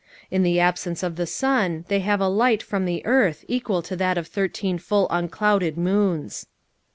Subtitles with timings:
[0.31, 3.95] In the absence of the sun they have a light from the earth equal to
[3.97, 6.47] that of thirteen full unclouded moons.